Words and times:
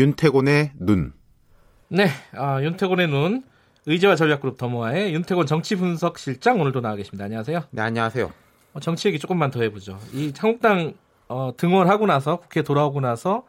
윤태곤의 0.00 0.72
눈. 0.78 1.12
네, 1.88 2.08
아, 2.32 2.62
윤태곤의 2.62 3.08
눈. 3.08 3.42
의제와 3.84 4.16
전략그룹 4.16 4.56
더모아의 4.56 5.12
윤태곤 5.12 5.44
정치분석실장 5.46 6.58
오늘도 6.58 6.80
나와 6.80 6.96
계십니다. 6.96 7.26
안녕하세요. 7.26 7.64
네, 7.70 7.82
안녕하세요. 7.82 8.32
어, 8.72 8.80
정치 8.80 9.08
얘기 9.08 9.18
조금만 9.18 9.50
더 9.50 9.60
해보죠. 9.60 9.98
이 10.14 10.32
한국당 10.38 10.94
어, 11.28 11.52
등원하고 11.54 12.06
나서 12.06 12.36
국회 12.36 12.62
돌아오고 12.62 13.00
나서 13.02 13.44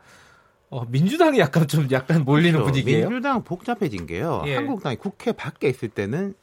어, 0.70 0.84
민주당이 0.89 1.39
약간 1.39 1.67
좀 1.70 1.88
약간 1.91 2.25
몰리는 2.25 2.52
그렇죠. 2.54 2.65
분위기예요. 2.65 3.09
민주당 3.09 3.43
복잡해진 3.45 4.05
게요. 4.05 4.43
예. 4.48 4.55
한국당이 4.55 4.98
국회 4.98 5.31
밖에 5.31 5.70
있을 5.70 5.88
때는 5.88 6.34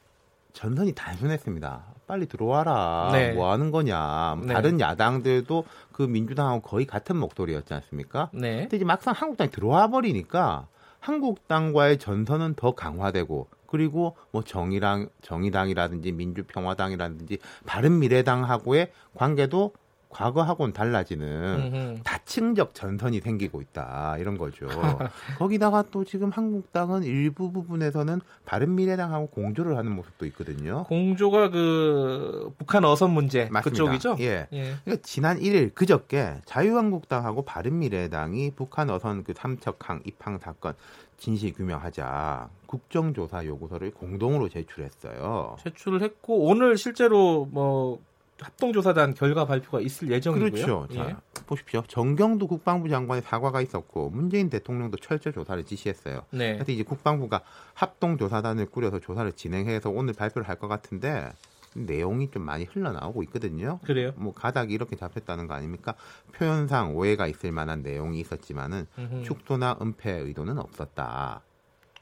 전선이 0.52 0.92
단순했습니다. 0.94 1.84
빨리 2.06 2.26
들어와라. 2.26 3.10
네. 3.12 3.32
뭐 3.32 3.52
하는 3.52 3.70
거냐. 3.70 4.34
뭐 4.36 4.46
네. 4.46 4.54
다른 4.54 4.80
야당들도 4.80 5.64
그 5.92 6.02
민주당하고 6.02 6.60
거의 6.62 6.86
같은 6.86 7.16
목소리였지 7.16 7.74
않습니까? 7.74 8.30
네. 8.32 8.60
근데 8.62 8.76
이제 8.76 8.84
막상 8.84 9.14
한국당이 9.16 9.50
들어와 9.50 9.88
버리니까 9.88 10.66
한국당과의 11.00 11.98
전선은 11.98 12.54
더 12.54 12.74
강화되고 12.74 13.48
그리고 13.66 14.16
뭐 14.32 14.42
정의당 14.42 15.08
정의당이라든지 15.22 16.12
민주평화당이라든지 16.12 17.38
바른미래당하고의 17.66 18.90
관계도 19.14 19.74
과거하고는 20.10 20.72
달라지는 20.72 22.00
다층적 22.02 22.74
전선이 22.74 23.20
생기고 23.20 23.60
있다 23.60 24.16
이런 24.18 24.38
거죠. 24.38 24.66
거기다가 25.38 25.84
또 25.90 26.04
지금 26.04 26.30
한국당은 26.30 27.04
일부 27.04 27.52
부분에서는 27.52 28.20
바른 28.44 28.74
미래당하고 28.74 29.28
공조를 29.28 29.76
하는 29.76 29.92
모습도 29.92 30.26
있거든요. 30.26 30.84
공조가 30.84 31.50
그 31.50 32.52
북한 32.58 32.84
어선 32.84 33.10
문제 33.10 33.48
맞습니다. 33.50 33.60
그쪽이죠? 33.62 34.16
예. 34.20 34.46
예. 34.52 34.74
그러니까 34.84 34.96
지난 35.02 35.38
1일 35.38 35.74
그저께 35.74 36.36
자유한국당하고 36.46 37.42
바른 37.42 37.78
미래당이 37.78 38.52
북한 38.56 38.90
어선 38.90 39.24
그 39.24 39.34
삼척항 39.36 40.02
입항 40.04 40.38
사건 40.38 40.74
진실 41.18 41.52
규명하자 41.52 42.48
국정조사 42.66 43.44
요구서를 43.44 43.90
공동으로 43.90 44.48
제출했어요. 44.48 45.56
제출을 45.62 46.02
했고 46.02 46.44
오늘 46.44 46.76
실제로 46.76 47.46
뭐 47.50 48.00
합동조사단 48.40 49.14
결과 49.14 49.46
발표가 49.46 49.80
있을 49.80 50.10
예정이고요. 50.10 50.50
그렇죠. 50.50 50.86
예. 50.92 50.96
자, 50.96 51.20
보십시오. 51.46 51.82
정경도 51.88 52.46
국방부 52.46 52.88
장관의 52.88 53.22
사과가 53.22 53.60
있었고 53.60 54.10
문재인 54.10 54.50
대통령도 54.50 54.98
철저 54.98 55.32
조사를 55.32 55.64
지시했어요. 55.64 56.22
네. 56.30 56.54
그래서 56.54 56.72
이제 56.72 56.82
국방부가 56.82 57.42
합동조사단을 57.74 58.66
꾸려서 58.66 58.98
조사를 59.00 59.30
진행해서 59.32 59.90
오늘 59.90 60.12
발표를 60.14 60.48
할 60.48 60.58
것 60.58 60.66
같은데 60.66 61.30
내용이 61.74 62.30
좀 62.32 62.42
많이 62.42 62.64
흘러나오고 62.64 63.22
있거든요. 63.24 63.78
그래요? 63.84 64.12
뭐 64.16 64.34
가닥이 64.34 64.72
이렇게 64.74 64.96
잡혔다는 64.96 65.46
거 65.46 65.54
아닙니까? 65.54 65.94
표현상 66.32 66.96
오해가 66.96 67.28
있을 67.28 67.52
만한 67.52 67.82
내용이 67.82 68.18
있었지만은 68.20 68.86
음흠. 68.98 69.22
축소나 69.22 69.78
은폐 69.80 70.10
의도는 70.10 70.58
없었다. 70.58 71.42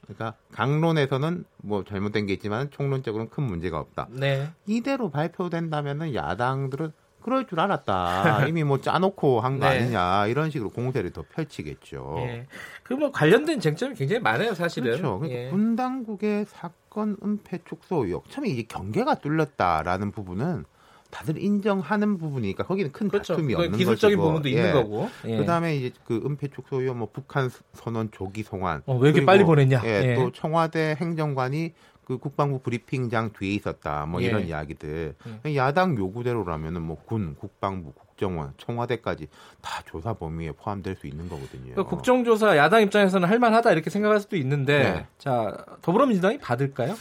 그러니까 0.07 0.35
강론에서는 0.51 1.43
뭐 1.57 1.83
잘못된 1.83 2.25
게 2.25 2.33
있지만 2.33 2.71
총론적으로는 2.71 3.29
큰 3.29 3.43
문제가 3.43 3.79
없다. 3.79 4.07
네. 4.11 4.49
이대로 4.65 5.09
발표된다면은 5.09 6.15
야당들은 6.15 6.91
그럴 7.21 7.45
줄 7.45 7.59
알았다. 7.59 8.45
이미 8.47 8.63
뭐 8.63 8.79
짜놓고 8.79 9.41
한거 9.41 9.69
네. 9.69 9.79
아니냐 9.79 10.27
이런 10.27 10.49
식으로 10.49 10.69
공세를 10.69 11.11
더 11.11 11.25
펼치겠죠. 11.29 12.15
예. 12.19 12.47
그뭐 12.83 13.11
관련된 13.11 13.59
쟁점이 13.59 13.95
굉장히 13.95 14.21
많아요, 14.21 14.53
사실은. 14.53 14.91
그렇죠. 14.91 15.19
그러니까 15.19 15.41
예. 15.41 15.49
분당국의 15.49 16.45
사건 16.47 17.17
은폐 17.21 17.59
축소 17.65 18.05
의혹, 18.05 18.29
처음에 18.29 18.47
이제 18.47 18.63
경계가 18.63 19.15
뚫렸다라는 19.15 20.11
부분은 20.11 20.63
다들 21.09 21.41
인정하는 21.41 22.17
부분이니까 22.17 22.63
거기는 22.65 22.91
큰 22.91 23.07
그렇죠. 23.07 23.33
다툼이 23.33 23.55
없는 23.55 23.77
기술적인 23.77 24.17
것이고. 24.17 24.27
부분도 24.27 24.49
있는 24.49 24.67
예. 24.67 24.71
거고. 24.71 25.09
예. 25.25 25.37
그다음에 25.37 25.75
이제 25.75 25.91
그 26.05 26.21
은폐 26.25 26.47
축소 26.49 26.81
의혹, 26.81 26.97
뭐 26.97 27.09
북한 27.11 27.49
선언 27.73 28.11
조기 28.11 28.43
송환. 28.43 28.83
어, 28.85 28.97
왜 28.97 29.09
이렇게 29.09 29.25
빨리 29.25 29.43
보냈냐? 29.43 29.81
예, 29.85 30.11
예. 30.11 30.15
또 30.15 30.31
청와대 30.31 30.95
행정관이 30.99 31.73
그 32.03 32.17
국방부 32.17 32.59
브리핑장 32.59 33.31
뒤에 33.37 33.53
있었다. 33.53 34.05
뭐 34.05 34.21
예. 34.21 34.27
이런 34.27 34.47
이야기들. 34.47 35.15
예. 35.45 35.55
야당 35.55 35.97
요구대로라면은 35.97 36.81
뭐 36.81 36.97
군, 37.05 37.35
국방부, 37.37 37.91
국정원, 37.91 38.53
청와대까지 38.57 39.27
다 39.61 39.81
조사 39.85 40.13
범위에 40.13 40.51
포함될 40.53 40.95
수 40.95 41.07
있는 41.07 41.27
거거든요. 41.29 41.71
그러니까 41.71 41.83
국정조사 41.83 42.57
야당 42.57 42.81
입장에서는 42.81 43.27
할 43.27 43.39
만하다 43.39 43.71
이렇게 43.73 43.89
생각할 43.89 44.19
수도 44.19 44.37
있는데 44.37 44.83
네. 44.83 45.05
자, 45.17 45.65
더불어민주당이 45.81 46.39
받을까요? 46.39 46.95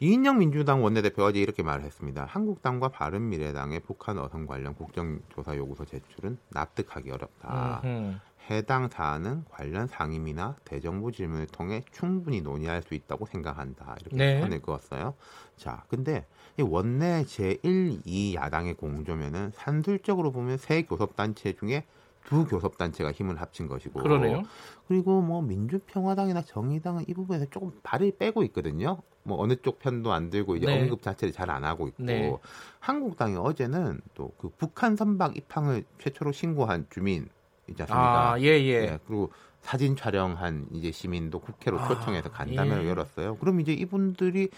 이인영 0.00 0.38
민주당 0.38 0.84
원내대표가 0.84 1.30
이렇게 1.30 1.64
말을 1.64 1.84
했습니다. 1.84 2.24
한국당과 2.24 2.88
바른미래당의 2.88 3.80
북한 3.80 4.16
어선 4.18 4.46
관련 4.46 4.74
국정조사 4.74 5.56
요구서 5.56 5.86
제출은 5.86 6.38
납득하기 6.50 7.10
어렵다. 7.10 7.82
음흠. 7.84 8.14
해당 8.48 8.88
사안은 8.88 9.44
관련 9.50 9.88
상임이나 9.88 10.56
대정부 10.64 11.10
질문을 11.10 11.48
통해 11.48 11.82
충분히 11.90 12.40
논의할 12.40 12.82
수 12.82 12.94
있다고 12.94 13.26
생각한다. 13.26 13.96
이렇게 14.00 14.16
네. 14.16 14.40
선을 14.40 14.62
그었어요. 14.62 15.14
자, 15.56 15.84
근데 15.88 16.24
이 16.58 16.62
원내 16.62 17.24
제1, 17.24 18.02
2 18.04 18.36
야당의 18.36 18.74
공조면은 18.74 19.50
산술적으로 19.54 20.30
보면 20.30 20.58
세 20.58 20.82
교섭단체 20.82 21.54
중에 21.54 21.84
두 22.24 22.46
교섭단체가 22.46 23.10
힘을 23.10 23.40
합친 23.40 23.66
것이고. 23.66 24.00
그러네요. 24.00 24.42
그리고 24.86 25.20
뭐 25.20 25.42
민주평화당이나 25.42 26.42
정의당은 26.42 27.04
이 27.08 27.14
부분에서 27.14 27.46
조금 27.50 27.72
발을 27.82 28.12
빼고 28.18 28.44
있거든요. 28.44 28.98
뭐 29.28 29.40
어느 29.42 29.54
쪽 29.62 29.78
편도 29.78 30.12
안 30.12 30.30
들고 30.30 30.56
이제 30.56 30.66
네. 30.66 30.80
언급 30.80 31.02
자체를 31.02 31.32
잘 31.32 31.48
안 31.50 31.64
하고 31.64 31.86
있고 31.88 32.02
네. 32.02 32.34
한국당이 32.80 33.36
어제는 33.36 34.00
또 34.14 34.32
그 34.38 34.50
북한 34.56 34.96
선박 34.96 35.36
입항을 35.36 35.84
최초로 35.98 36.32
신고한 36.32 36.86
주민 36.90 37.28
있지 37.68 37.82
않습니까? 37.82 38.32
아, 38.32 38.40
예, 38.40 38.46
예. 38.62 38.80
네, 38.86 38.98
그리고 39.06 39.30
사진 39.60 39.96
촬영한 39.96 40.68
이제 40.72 40.90
시민도 40.92 41.40
국회로 41.40 41.78
아, 41.80 41.88
초청해서 41.88 42.30
간담회를 42.30 42.84
예. 42.84 42.88
열었어요. 42.88 43.36
그럼 43.36 43.60
이제 43.60 43.72
이분들이 43.72 44.48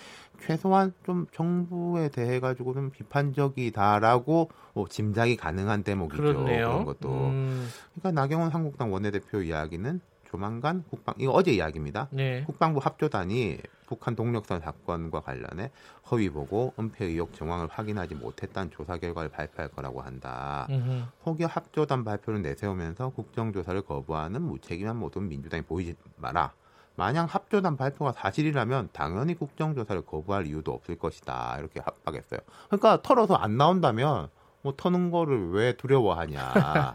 최소한 0.45 0.93
좀 1.05 1.27
정부에 1.33 2.09
대해 2.11 2.39
가지고 2.41 2.75
좀 2.75 2.91
비판적이다라고 2.91 4.51
뭐 4.75 4.89
짐작이 4.89 5.37
가능한 5.37 5.83
대목이죠. 5.83 6.23
그렇네요. 6.23 6.67
그런 6.69 6.85
것도. 6.85 7.09
음. 7.09 7.69
그러니까 7.95 8.21
나경원 8.21 8.51
한국당 8.51 8.93
원내대표 8.93 9.43
이야기는 9.43 10.01
조만간 10.31 10.85
국방 10.89 11.15
이거 11.19 11.33
어제 11.33 11.53
이야기입니다. 11.53 12.09
네. 12.11 12.45
국방부 12.45 12.81
합조단이 12.81 13.59
북한 13.87 14.15
동력선 14.15 14.61
사건과 14.61 15.21
관련해 15.23 15.73
허위 16.11 16.31
보고 16.31 16.73
은폐 16.79 17.07
의혹 17.07 17.35
정황을 17.35 17.67
확인하지 17.69 18.15
못했다는 18.15 18.71
조사 18.71 18.97
결과를 18.97 19.31
발표할 19.31 19.71
거라고 19.73 20.01
한다. 20.03 20.69
음흠. 20.71 21.03
혹여 21.27 21.47
합조단 21.47 22.05
발표를 22.05 22.43
내세우면서 22.43 23.09
국정조사를 23.11 23.83
거부하는 23.83 24.43
무책임한 24.43 24.97
모습 24.97 25.25
민주당이 25.25 25.63
보이지 25.63 25.97
마라. 26.17 26.53
만약 26.95 27.35
합조단 27.35 27.77
발표가 27.77 28.13
사실이라면 28.13 28.91
당연히 28.93 29.35
국정조사를 29.35 30.03
거부할 30.03 30.47
이유도 30.47 30.73
없을 30.73 30.97
것이다. 30.97 31.57
이렇게 31.59 31.81
합박했어요. 31.81 32.41
그러니까 32.69 33.03
털어서 33.03 33.35
안 33.35 33.57
나온다면 33.57 34.29
뭐 34.63 34.75
터는 34.77 35.11
거를 35.11 35.51
왜 35.51 35.73
두려워하냐. 35.73 36.95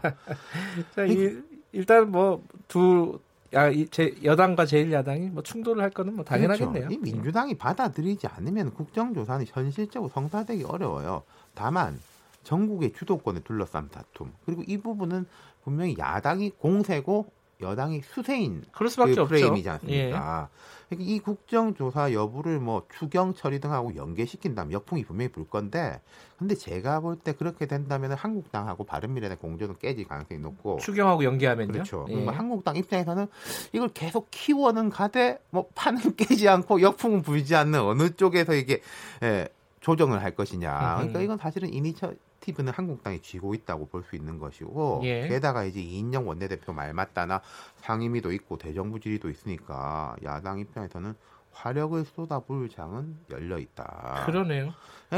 자, 0.94 1.04
이, 1.04 1.42
일단 1.72 2.10
뭐 2.10 2.42
두 2.68 3.20
야, 3.54 3.68
이 3.68 3.86
제, 3.88 4.14
여당과 4.22 4.64
제1야당이 4.64 5.30
뭐 5.30 5.42
충돌을 5.42 5.82
할 5.82 5.90
거는 5.90 6.14
뭐 6.16 6.24
당연하겠네요. 6.24 6.88
그렇죠. 6.88 6.94
이 6.94 6.98
민주당이 6.98 7.54
받아들이지 7.54 8.26
않으면 8.26 8.72
국정조사는 8.74 9.46
현실적으로 9.48 10.10
성사되기 10.12 10.64
어려워요. 10.64 11.22
다만 11.54 11.98
전국의 12.42 12.92
주도권을 12.92 13.42
둘러싼 13.42 13.88
다툼 13.88 14.32
그리고 14.44 14.62
이 14.66 14.78
부분은 14.78 15.26
분명히 15.64 15.96
야당이 15.98 16.50
공세고 16.58 17.26
여당이 17.60 18.02
수세인 18.02 18.64
그럴 18.72 18.90
수밖에 18.90 19.14
그 19.14 19.26
프레임이지 19.26 19.68
않습니까? 19.68 19.96
예. 19.98 20.10
그러니까 20.10 21.10
이 21.10 21.18
국정조사 21.18 22.12
여부를 22.12 22.60
뭐 22.60 22.86
추경 22.96 23.34
처리 23.34 23.58
등하고 23.60 23.96
연계시킨다면 23.96 24.72
역풍이 24.72 25.04
분명히 25.04 25.32
불 25.32 25.48
건데 25.48 26.00
근데 26.38 26.54
제가 26.54 27.00
볼 27.00 27.16
때 27.16 27.32
그렇게 27.32 27.66
된다면 27.66 28.12
한국당하고 28.12 28.84
바른미래당 28.84 29.38
공조는 29.38 29.76
깨질 29.80 30.06
가능성이 30.06 30.38
높고 30.40 30.78
추경하고 30.80 31.24
연계하면요. 31.24 31.72
그렇죠. 31.72 32.06
예. 32.10 32.26
한국당 32.26 32.76
입장에서는 32.76 33.26
이걸 33.72 33.88
계속 33.88 34.28
키워는 34.30 34.90
가되 34.90 35.38
뭐 35.50 35.66
판은 35.74 36.14
깨지 36.16 36.48
않고 36.48 36.82
역풍은 36.82 37.22
불지 37.22 37.56
않는 37.56 37.80
어느 37.80 38.10
쪽에서 38.14 38.54
이게 38.54 38.80
예, 39.22 39.48
조정을 39.80 40.22
할 40.22 40.34
것이냐. 40.36 40.96
그러니까 40.96 41.20
이건 41.20 41.38
사실은 41.38 41.72
이니처 41.72 42.12
티브는 42.46 42.72
한국당이 42.72 43.20
쥐고 43.20 43.54
있다고 43.54 43.86
볼 43.88 44.06
수 44.06 44.14
있는 44.14 44.38
것이고 44.38 45.00
예. 45.04 45.26
게다가 45.26 45.64
이제 45.64 45.80
이인영 45.80 46.28
원내대표 46.28 46.72
말 46.72 46.92
맞다나 46.94 47.40
상임위도 47.78 48.30
있고 48.32 48.56
대정부 48.56 49.00
질의도 49.00 49.28
있으니까 49.30 50.14
야당 50.24 50.60
입장에서는 50.60 51.14
화력을 51.52 52.04
쏟아부을 52.04 52.68
장은 52.68 53.16
열려 53.30 53.58
있다. 53.58 54.22
그러네요. 54.26 54.72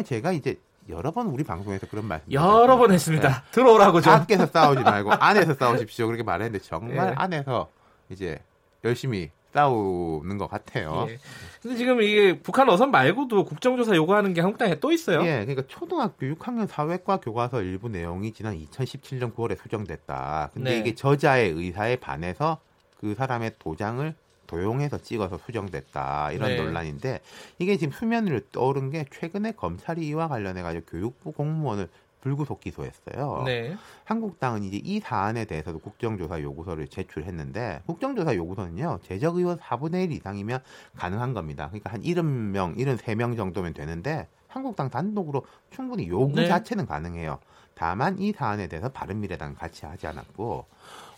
제가 0.05 0.33
이제 0.33 0.59
여러 0.89 1.11
번 1.11 1.27
우리 1.27 1.45
방송에서 1.45 1.87
그런 1.89 2.07
말씀 2.07 2.33
여러 2.33 2.79
번 2.79 2.93
했습니다. 2.93 3.29
네. 3.29 3.35
들어오라고 3.51 4.01
좀. 4.01 4.13
밖에서 4.15 4.47
싸우지 4.47 4.83
말고 4.85 5.13
안에서 5.13 5.53
싸우십시오. 5.55 6.07
그렇게 6.07 6.23
말했는데 6.23 6.65
정말 6.65 7.09
예. 7.11 7.15
안에서 7.17 7.71
이제 8.09 8.39
열심히 8.85 9.31
싸우는 9.59 10.39
것 10.39 10.49
같아요. 10.49 11.07
예. 11.09 11.19
근데 11.61 11.77
지금 11.77 12.01
이게 12.01 12.39
북한 12.39 12.69
어선 12.69 12.91
말고도 12.93 13.45
국정조사 13.45 13.97
요구하는 13.97 14.33
게 14.33 14.41
한국당에 14.41 14.79
또 14.79 14.93
있어요. 14.93 15.23
예, 15.23 15.45
그러니까 15.45 15.63
초등학교 15.67 16.27
6학년 16.27 16.69
사회과 16.69 17.19
교과서 17.19 17.63
일부 17.63 17.89
내용이 17.89 18.33
지난 18.33 18.57
2017년 18.57 19.35
9월에 19.35 19.61
수정됐다. 19.61 20.51
근데 20.55 20.71
네. 20.71 20.79
이게 20.79 20.95
저자의 20.95 21.51
의사에 21.51 21.97
반해서 21.97 22.59
그 23.01 23.15
사람의 23.15 23.53
도장을 23.59 24.15
도용해서 24.47 24.99
찍어서 24.99 25.39
수정됐다 25.45 26.33
이런 26.33 26.49
네. 26.49 26.57
논란인데 26.57 27.21
이게 27.59 27.77
지금 27.77 27.93
수면 27.93 28.27
위로 28.27 28.41
떠오른 28.51 28.91
게 28.91 29.05
최근에 29.13 29.53
검찰이 29.53 30.07
이와 30.07 30.29
관련해 30.29 30.63
가지고 30.63 30.87
교육부 30.87 31.33
공무원을 31.33 31.89
불구속 32.21 32.61
기소했어요. 32.61 33.43
네. 33.47 33.77
한국당은 34.05 34.65
이제 34.65 34.81
이 34.83 35.01
사안에 35.01 35.45
대해서도 35.45 35.79
국정조사 35.79 36.43
요구서를 36.43 36.89
제출했는데 36.89 37.83
국정조사 37.87 38.35
요구서는요 38.35 39.01
재적 39.03 39.37
의원 39.37 39.59
4분의 39.59 40.05
1 40.05 40.13
이상이면 40.13 40.61
가능한 40.97 41.35
겁니다. 41.35 41.69
그러니까 41.69 41.93
한 41.93 42.03
70명, 42.03 42.77
73명 42.77 43.37
정도면 43.37 43.75
되는데 43.75 44.29
한국당 44.49 44.91
단독으로 44.91 45.45
충분히 45.71 46.09
요구 46.09 46.35
네. 46.37 46.49
자체는 46.49 46.87
가능해요. 46.87 47.39
다만 47.75 48.19
이 48.19 48.33
사안에 48.33 48.67
대해서 48.67 48.89
바른미래당 48.89 49.55
같이 49.55 49.87
하지 49.87 50.07
않았고 50.07 50.67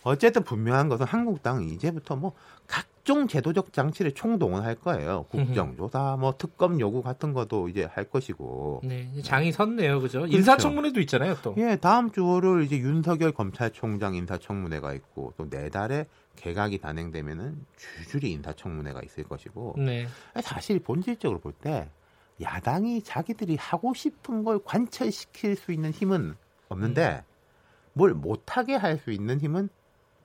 어쨌든 0.03 0.43
분명한 0.43 0.89
것은 0.89 1.05
한국당은 1.05 1.63
이제부터 1.69 2.15
뭐 2.15 2.33
각종 2.67 3.27
제도적 3.27 3.71
장치를 3.73 4.13
총동원할 4.13 4.75
거예요. 4.75 5.25
국정조사, 5.29 6.17
뭐 6.19 6.33
특검 6.37 6.79
요구 6.79 7.03
같은 7.03 7.33
것도 7.33 7.69
이제 7.69 7.83
할 7.85 8.05
것이고. 8.05 8.81
네, 8.83 9.09
장이 9.21 9.51
섰네요, 9.51 10.01
그죠? 10.01 10.19
그렇죠. 10.19 10.37
인사청문회도 10.37 10.99
있잖아요, 11.01 11.35
또. 11.43 11.53
예, 11.57 11.75
다음 11.75 12.11
주 12.11 12.25
월요일 12.25 12.63
이제 12.63 12.77
윤석열 12.77 13.31
검찰총장 13.31 14.15
인사청문회가 14.15 14.93
있고 14.93 15.33
또 15.37 15.45
내달에 15.49 16.05
개각이 16.35 16.79
단행되면은 16.79 17.65
줄줄이 17.77 18.31
인사청문회가 18.31 19.01
있을 19.03 19.23
것이고. 19.25 19.75
네. 19.77 20.07
사실 20.41 20.79
본질적으로 20.79 21.39
볼 21.39 21.53
때 21.61 21.89
야당이 22.41 23.03
자기들이 23.03 23.55
하고 23.57 23.93
싶은 23.93 24.43
걸 24.43 24.59
관철시킬 24.63 25.55
수 25.55 25.71
있는 25.71 25.91
힘은 25.91 26.35
없는데 26.69 27.23
음. 27.23 27.29
뭘 27.93 28.13
못하게 28.15 28.75
할 28.75 28.97
수 28.97 29.11
있는 29.11 29.39
힘은 29.39 29.69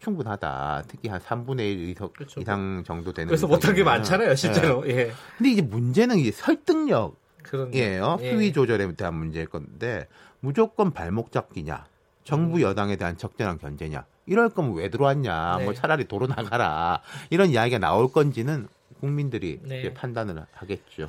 충분하다. 0.01 0.85
특히 0.89 1.09
한 1.09 1.21
3분의 1.21 1.61
1 1.61 1.89
이상, 1.91 2.09
그렇죠. 2.15 2.41
이상 2.41 2.83
정도 2.87 3.13
되는. 3.13 3.29
그래서 3.29 3.47
못한 3.47 3.75
게 3.75 3.83
많잖아요, 3.85 4.35
실제로. 4.35 4.85
예. 4.89 4.97
예. 4.97 5.13
근데 5.39 5.51
이제 5.51 5.63
문제는 5.63 6.19
이게 6.19 6.31
설득력 6.33 7.17
이에요. 7.73 8.19
예. 8.21 8.31
수위 8.33 8.53
조절에 8.53 8.93
대한 8.95 9.15
문제일 9.15 9.47
건데 9.47 10.09
무조건 10.41 10.93
발목 10.93 11.33
잡기냐, 11.33 11.87
정부 12.25 12.59
음. 12.59 12.63
여당에 12.63 12.97
대한 12.97 13.17
적절한 13.17 13.59
견제냐. 13.59 14.05
이럴 14.27 14.49
거면 14.51 14.75
왜 14.75 14.91
들어왔냐. 14.91 15.57
네. 15.59 15.65
뭐 15.65 15.73
차라리 15.75 16.05
도로 16.07 16.27
나가라. 16.27 17.01
이런 17.31 17.51
이야기가 17.51 17.79
나올 17.79 18.11
건지는 18.13 18.67
국민들이 19.01 19.61
네. 19.63 19.93
판단을 19.95 20.45
하겠죠. 20.53 21.09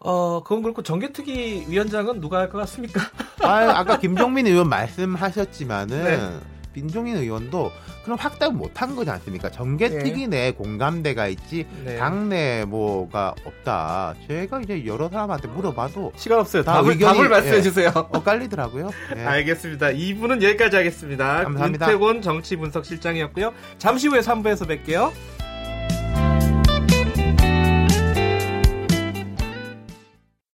어, 0.00 0.42
그건 0.42 0.62
그렇고 0.62 0.82
정개특위 0.82 1.66
위원장은 1.68 2.20
누가 2.20 2.38
할 2.40 2.50
것 2.50 2.58
같습니까? 2.58 3.00
아, 3.42 3.78
아까 3.78 3.98
김종민 3.98 4.46
의원 4.48 4.68
말씀하셨지만은 4.68 6.04
네. 6.04 6.40
민종인 6.72 7.16
의원도 7.16 7.70
그럼 8.04 8.18
확답 8.18 8.54
못한 8.54 8.96
거지 8.96 9.10
않습니까? 9.10 9.50
정개특위 9.50 10.26
네. 10.26 10.42
내 10.42 10.50
공감대가 10.52 11.28
있지 11.28 11.66
네. 11.84 11.96
당내 11.96 12.64
뭐가 12.66 13.34
없다. 13.44 14.14
제가 14.28 14.60
이제 14.60 14.84
여러 14.86 15.08
사람한테 15.08 15.48
물어봐도 15.48 16.12
시간 16.16 16.40
없어요. 16.40 16.64
답을, 16.64 16.92
의견이, 16.92 17.16
답을 17.16 17.28
말씀해 17.28 17.56
예, 17.56 17.62
주세요. 17.62 17.90
엇갈리더라고요. 17.94 18.90
예. 19.16 19.20
알겠습니다. 19.24 19.88
2부는 19.88 20.42
여기까지 20.42 20.76
하겠습니다. 20.76 21.44
감사합니다. 21.44 21.86
윤태곤 21.86 22.22
정치분석실장이었고요. 22.22 23.52
잠시 23.78 24.08
후에 24.08 24.20
3부에서 24.20 24.66
뵐게요. 24.66 25.12